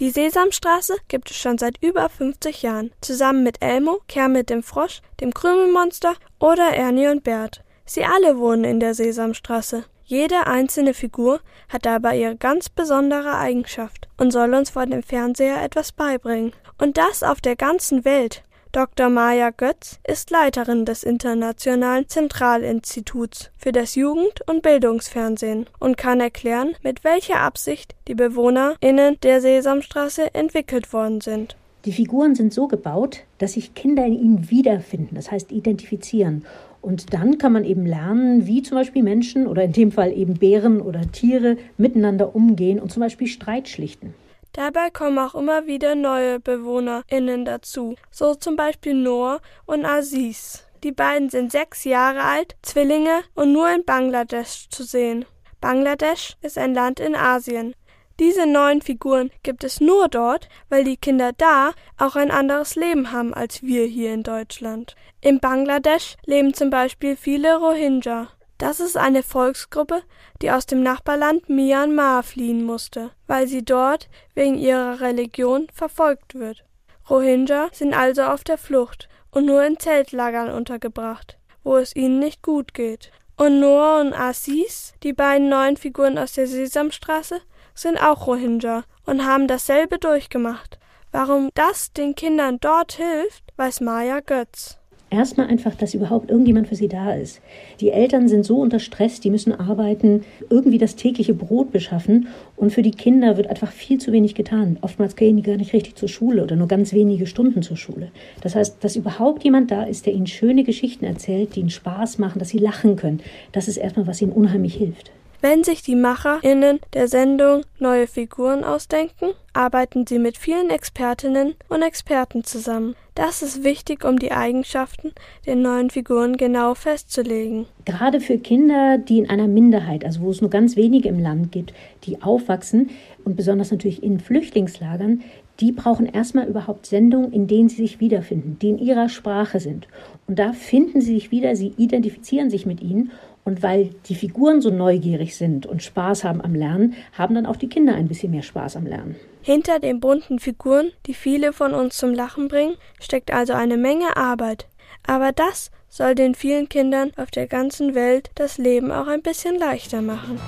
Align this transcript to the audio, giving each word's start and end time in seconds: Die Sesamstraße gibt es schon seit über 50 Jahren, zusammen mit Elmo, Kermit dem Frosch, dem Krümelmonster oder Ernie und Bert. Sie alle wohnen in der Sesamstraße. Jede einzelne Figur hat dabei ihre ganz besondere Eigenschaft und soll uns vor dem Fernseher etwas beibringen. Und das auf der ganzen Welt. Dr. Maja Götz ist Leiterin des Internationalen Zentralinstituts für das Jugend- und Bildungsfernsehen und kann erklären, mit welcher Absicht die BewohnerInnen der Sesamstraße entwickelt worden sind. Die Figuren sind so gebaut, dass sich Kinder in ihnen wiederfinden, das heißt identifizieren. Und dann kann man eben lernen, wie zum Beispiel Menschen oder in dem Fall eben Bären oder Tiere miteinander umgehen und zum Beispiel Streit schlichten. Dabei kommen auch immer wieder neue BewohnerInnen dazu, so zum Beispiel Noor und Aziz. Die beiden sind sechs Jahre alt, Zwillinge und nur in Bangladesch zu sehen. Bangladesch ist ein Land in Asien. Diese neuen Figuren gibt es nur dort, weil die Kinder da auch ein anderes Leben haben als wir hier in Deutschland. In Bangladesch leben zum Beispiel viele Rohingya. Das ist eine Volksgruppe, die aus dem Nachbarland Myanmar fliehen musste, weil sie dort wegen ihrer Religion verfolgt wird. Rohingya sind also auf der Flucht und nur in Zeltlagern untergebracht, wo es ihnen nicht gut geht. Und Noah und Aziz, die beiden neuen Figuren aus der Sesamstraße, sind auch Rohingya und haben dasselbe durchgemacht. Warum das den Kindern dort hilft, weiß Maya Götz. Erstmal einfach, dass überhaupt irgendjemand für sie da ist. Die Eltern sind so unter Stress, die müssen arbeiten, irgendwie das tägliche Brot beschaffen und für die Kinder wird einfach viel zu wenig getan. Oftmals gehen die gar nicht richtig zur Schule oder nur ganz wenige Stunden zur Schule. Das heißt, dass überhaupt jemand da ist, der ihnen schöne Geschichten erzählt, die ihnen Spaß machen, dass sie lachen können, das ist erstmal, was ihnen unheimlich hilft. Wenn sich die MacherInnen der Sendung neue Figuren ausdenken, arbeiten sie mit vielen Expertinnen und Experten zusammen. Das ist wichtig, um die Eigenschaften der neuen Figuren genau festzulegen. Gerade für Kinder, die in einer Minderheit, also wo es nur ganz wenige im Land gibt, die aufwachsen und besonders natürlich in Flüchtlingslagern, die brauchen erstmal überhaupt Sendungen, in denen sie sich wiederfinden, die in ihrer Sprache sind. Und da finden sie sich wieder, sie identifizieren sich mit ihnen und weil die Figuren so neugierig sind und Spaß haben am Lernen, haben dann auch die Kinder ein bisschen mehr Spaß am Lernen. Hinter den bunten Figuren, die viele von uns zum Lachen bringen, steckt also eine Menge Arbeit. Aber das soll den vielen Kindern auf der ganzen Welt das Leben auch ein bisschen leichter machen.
Die 0.00 0.10
Sesamstraße 0.10 0.96
gibt 1.06 1.30
es 1.30 1.36
schon 1.36 1.56
seit 1.56 1.80
über 1.80 2.08
50 2.08 2.62
Jahren, 2.62 2.90
zusammen 3.00 3.44
mit 3.44 3.62
Elmo, 3.62 4.00
Kermit 4.08 4.50
dem 4.50 4.64
Frosch, 4.64 5.02
dem 5.20 5.32
Krümelmonster 5.32 6.14
oder 6.40 6.70
Ernie 6.74 7.06
und 7.06 7.22
Bert. 7.22 7.62
Sie 7.84 8.04
alle 8.04 8.38
wohnen 8.38 8.64
in 8.64 8.80
der 8.80 8.94
Sesamstraße. 8.94 9.84
Jede 10.04 10.48
einzelne 10.48 10.94
Figur 10.94 11.40
hat 11.68 11.86
dabei 11.86 12.18
ihre 12.18 12.36
ganz 12.36 12.68
besondere 12.68 13.36
Eigenschaft 13.36 14.08
und 14.16 14.32
soll 14.32 14.52
uns 14.54 14.70
vor 14.70 14.84
dem 14.86 15.02
Fernseher 15.02 15.62
etwas 15.62 15.92
beibringen. 15.92 16.52
Und 16.78 16.96
das 16.96 17.22
auf 17.22 17.40
der 17.40 17.54
ganzen 17.54 18.04
Welt. 18.04 18.42
Dr. 18.74 19.08
Maja 19.08 19.50
Götz 19.50 20.00
ist 20.04 20.32
Leiterin 20.32 20.84
des 20.84 21.04
Internationalen 21.04 22.08
Zentralinstituts 22.08 23.52
für 23.56 23.70
das 23.70 23.94
Jugend- 23.94 24.40
und 24.48 24.62
Bildungsfernsehen 24.62 25.66
und 25.78 25.96
kann 25.96 26.18
erklären, 26.18 26.74
mit 26.82 27.04
welcher 27.04 27.38
Absicht 27.38 27.94
die 28.08 28.16
BewohnerInnen 28.16 29.18
der 29.22 29.40
Sesamstraße 29.40 30.34
entwickelt 30.34 30.92
worden 30.92 31.20
sind. 31.20 31.54
Die 31.84 31.92
Figuren 31.92 32.34
sind 32.34 32.52
so 32.52 32.66
gebaut, 32.66 33.20
dass 33.38 33.52
sich 33.52 33.76
Kinder 33.76 34.04
in 34.04 34.18
ihnen 34.18 34.50
wiederfinden, 34.50 35.14
das 35.14 35.30
heißt 35.30 35.52
identifizieren. 35.52 36.44
Und 36.82 37.14
dann 37.14 37.38
kann 37.38 37.52
man 37.52 37.64
eben 37.64 37.86
lernen, 37.86 38.48
wie 38.48 38.62
zum 38.62 38.76
Beispiel 38.76 39.04
Menschen 39.04 39.46
oder 39.46 39.62
in 39.62 39.72
dem 39.72 39.92
Fall 39.92 40.12
eben 40.12 40.34
Bären 40.34 40.80
oder 40.80 41.12
Tiere 41.12 41.58
miteinander 41.78 42.34
umgehen 42.34 42.80
und 42.80 42.90
zum 42.90 43.02
Beispiel 43.02 43.28
Streit 43.28 43.68
schlichten. 43.68 44.14
Dabei 44.54 44.88
kommen 44.90 45.18
auch 45.18 45.34
immer 45.34 45.66
wieder 45.66 45.96
neue 45.96 46.38
BewohnerInnen 46.38 47.44
dazu, 47.44 47.96
so 48.12 48.36
zum 48.36 48.54
Beispiel 48.54 48.94
Noor 48.94 49.40
und 49.66 49.84
Aziz. 49.84 50.64
Die 50.84 50.92
beiden 50.92 51.28
sind 51.28 51.50
sechs 51.50 51.82
Jahre 51.82 52.22
alt, 52.22 52.54
Zwillinge 52.62 53.24
und 53.34 53.52
nur 53.52 53.68
in 53.68 53.84
Bangladesch 53.84 54.68
zu 54.68 54.84
sehen. 54.84 55.24
Bangladesch 55.60 56.36
ist 56.40 56.56
ein 56.56 56.72
Land 56.72 57.00
in 57.00 57.16
Asien. 57.16 57.74
Diese 58.20 58.46
neuen 58.46 58.80
Figuren 58.80 59.32
gibt 59.42 59.64
es 59.64 59.80
nur 59.80 60.06
dort, 60.06 60.48
weil 60.68 60.84
die 60.84 60.98
Kinder 60.98 61.32
da 61.36 61.72
auch 61.98 62.14
ein 62.14 62.30
anderes 62.30 62.76
Leben 62.76 63.10
haben 63.10 63.34
als 63.34 63.64
wir 63.64 63.86
hier 63.86 64.14
in 64.14 64.22
Deutschland. 64.22 64.94
In 65.20 65.40
Bangladesch 65.40 66.14
leben 66.26 66.54
zum 66.54 66.70
Beispiel 66.70 67.16
viele 67.16 67.56
Rohingya. 67.56 68.28
Das 68.64 68.80
ist 68.80 68.96
eine 68.96 69.22
Volksgruppe, 69.22 70.04
die 70.40 70.50
aus 70.50 70.64
dem 70.64 70.82
Nachbarland 70.82 71.50
Myanmar 71.50 72.22
fliehen 72.22 72.64
musste, 72.64 73.10
weil 73.26 73.46
sie 73.46 73.62
dort 73.62 74.08
wegen 74.32 74.56
ihrer 74.56 75.02
Religion 75.02 75.66
verfolgt 75.70 76.34
wird. 76.34 76.64
Rohingya 77.10 77.68
sind 77.72 77.92
also 77.92 78.22
auf 78.22 78.42
der 78.42 78.56
Flucht 78.56 79.10
und 79.30 79.44
nur 79.44 79.62
in 79.66 79.78
Zeltlagern 79.78 80.50
untergebracht, 80.50 81.36
wo 81.62 81.76
es 81.76 81.94
ihnen 81.94 82.18
nicht 82.18 82.40
gut 82.40 82.72
geht. 82.72 83.12
Und 83.36 83.60
Noah 83.60 84.00
und 84.00 84.14
Aziz, 84.14 84.94
die 85.02 85.12
beiden 85.12 85.50
neuen 85.50 85.76
Figuren 85.76 86.16
aus 86.16 86.32
der 86.32 86.46
Sesamstraße, 86.46 87.42
sind 87.74 87.98
auch 87.98 88.26
Rohingya 88.26 88.84
und 89.04 89.26
haben 89.26 89.46
dasselbe 89.46 89.98
durchgemacht. 89.98 90.78
Warum 91.12 91.50
das 91.52 91.92
den 91.92 92.14
Kindern 92.14 92.60
dort 92.60 92.92
hilft, 92.92 93.44
weiß 93.58 93.82
Maya 93.82 94.20
Götz. 94.20 94.78
Erstmal 95.14 95.46
einfach, 95.46 95.76
dass 95.76 95.94
überhaupt 95.94 96.28
irgendjemand 96.28 96.66
für 96.66 96.74
sie 96.74 96.88
da 96.88 97.14
ist. 97.14 97.40
Die 97.78 97.90
Eltern 97.90 98.26
sind 98.26 98.44
so 98.44 98.58
unter 98.58 98.80
Stress, 98.80 99.20
die 99.20 99.30
müssen 99.30 99.52
arbeiten, 99.52 100.24
irgendwie 100.50 100.76
das 100.76 100.96
tägliche 100.96 101.34
Brot 101.34 101.70
beschaffen 101.70 102.26
und 102.56 102.72
für 102.72 102.82
die 102.82 102.90
Kinder 102.90 103.36
wird 103.36 103.46
einfach 103.46 103.70
viel 103.70 103.98
zu 103.98 104.10
wenig 104.10 104.34
getan. 104.34 104.76
Oftmals 104.80 105.14
gehen 105.14 105.36
die 105.36 105.44
gar 105.44 105.56
nicht 105.56 105.72
richtig 105.72 105.94
zur 105.94 106.08
Schule 106.08 106.42
oder 106.42 106.56
nur 106.56 106.66
ganz 106.66 106.92
wenige 106.92 107.28
Stunden 107.28 107.62
zur 107.62 107.76
Schule. 107.76 108.10
Das 108.40 108.56
heißt, 108.56 108.82
dass 108.82 108.96
überhaupt 108.96 109.44
jemand 109.44 109.70
da 109.70 109.84
ist, 109.84 110.04
der 110.06 110.14
ihnen 110.14 110.26
schöne 110.26 110.64
Geschichten 110.64 111.04
erzählt, 111.04 111.54
die 111.54 111.60
ihnen 111.60 111.70
Spaß 111.70 112.18
machen, 112.18 112.40
dass 112.40 112.48
sie 112.48 112.58
lachen 112.58 112.96
können, 112.96 113.20
das 113.52 113.68
ist 113.68 113.76
erstmal, 113.76 114.08
was 114.08 114.20
ihnen 114.20 114.32
unheimlich 114.32 114.74
hilft. 114.74 115.12
Wenn 115.44 115.62
sich 115.62 115.82
die 115.82 115.94
MacherInnen 115.94 116.80
der 116.94 117.06
Sendung 117.06 117.64
neue 117.78 118.06
Figuren 118.06 118.64
ausdenken, 118.64 119.34
arbeiten 119.52 120.06
sie 120.06 120.18
mit 120.18 120.38
vielen 120.38 120.70
Expertinnen 120.70 121.52
und 121.68 121.82
Experten 121.82 122.44
zusammen. 122.44 122.96
Das 123.14 123.42
ist 123.42 123.62
wichtig, 123.62 124.06
um 124.06 124.18
die 124.18 124.32
Eigenschaften 124.32 125.12
der 125.44 125.56
neuen 125.56 125.90
Figuren 125.90 126.38
genau 126.38 126.72
festzulegen. 126.72 127.66
Gerade 127.84 128.22
für 128.22 128.38
Kinder, 128.38 128.96
die 128.96 129.18
in 129.18 129.28
einer 129.28 129.46
Minderheit, 129.46 130.02
also 130.02 130.22
wo 130.22 130.30
es 130.30 130.40
nur 130.40 130.48
ganz 130.48 130.76
wenige 130.76 131.10
im 131.10 131.18
Land 131.18 131.52
gibt, 131.52 131.74
die 132.04 132.22
aufwachsen 132.22 132.88
und 133.26 133.36
besonders 133.36 133.70
natürlich 133.70 134.02
in 134.02 134.20
Flüchtlingslagern, 134.20 135.20
die 135.60 135.72
brauchen 135.72 136.06
erstmal 136.06 136.48
überhaupt 136.48 136.86
Sendungen, 136.86 137.34
in 137.34 137.48
denen 137.48 137.68
sie 137.68 137.82
sich 137.82 138.00
wiederfinden, 138.00 138.56
die 138.62 138.70
in 138.70 138.78
ihrer 138.78 139.10
Sprache 139.10 139.60
sind. 139.60 139.88
Und 140.26 140.38
da 140.38 140.54
finden 140.54 141.02
sie 141.02 141.14
sich 141.14 141.30
wieder, 141.30 141.54
sie 141.54 141.74
identifizieren 141.76 142.48
sich 142.48 142.64
mit 142.64 142.80
ihnen 142.80 143.12
und 143.44 143.62
weil 143.62 143.94
die 144.06 144.14
Figuren 144.14 144.60
so 144.60 144.70
neugierig 144.70 145.36
sind 145.36 145.66
und 145.66 145.82
Spaß 145.82 146.24
haben 146.24 146.40
am 146.40 146.54
Lernen, 146.54 146.94
haben 147.12 147.34
dann 147.34 147.46
auch 147.46 147.56
die 147.56 147.68
Kinder 147.68 147.94
ein 147.94 148.08
bisschen 148.08 148.30
mehr 148.30 148.42
Spaß 148.42 148.76
am 148.76 148.86
Lernen. 148.86 149.16
Hinter 149.42 149.78
den 149.78 150.00
bunten 150.00 150.38
Figuren, 150.38 150.90
die 151.06 151.14
viele 151.14 151.52
von 151.52 151.74
uns 151.74 151.96
zum 151.98 152.14
Lachen 152.14 152.48
bringen, 152.48 152.76
steckt 153.00 153.32
also 153.32 153.52
eine 153.52 153.76
Menge 153.76 154.16
Arbeit. 154.16 154.66
Aber 155.06 155.32
das 155.32 155.70
soll 155.88 156.14
den 156.14 156.34
vielen 156.34 156.68
Kindern 156.68 157.12
auf 157.16 157.30
der 157.30 157.46
ganzen 157.46 157.94
Welt 157.94 158.30
das 158.34 158.58
Leben 158.58 158.90
auch 158.90 159.06
ein 159.06 159.22
bisschen 159.22 159.58
leichter 159.58 160.00
machen. 160.00 160.40